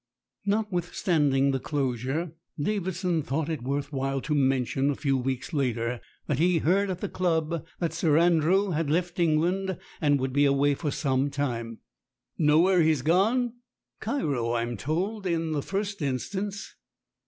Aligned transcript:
Notwithstanding 0.47 1.51
the 1.51 1.59
closure, 1.59 2.31
Davidson 2.59 3.21
thought 3.21 3.49
it 3.49 3.61
worth 3.61 3.93
while 3.93 4.19
to 4.21 4.33
mention 4.33 4.89
a 4.89 4.95
few 4.95 5.15
weeks 5.15 5.53
later, 5.53 6.01
that 6.25 6.39
he 6.39 6.57
heard 6.57 6.89
at 6.89 7.01
the 7.01 7.07
club 7.07 7.63
that 7.77 7.93
Sir 7.93 8.17
Andrew 8.17 8.71
had 8.71 8.89
left 8.89 9.19
England, 9.19 9.77
and 10.01 10.19
would 10.19 10.33
be 10.33 10.45
away 10.45 10.73
for 10.73 10.89
some 10.89 11.29
time. 11.29 11.81
"Know 12.39 12.59
where 12.61 12.81
he's 12.81 13.03
gone?" 13.03 13.53
"Cairo, 13.99 14.53
I'm 14.53 14.75
told, 14.75 15.27
in 15.27 15.51
the 15.51 15.61
first 15.61 16.01
instance." 16.01 16.73